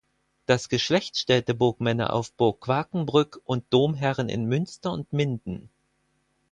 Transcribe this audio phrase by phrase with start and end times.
[0.47, 5.69] Das Geschlecht stellte Burgmänner auf Burg Quakenbrück und Domherren in Münster und Minden.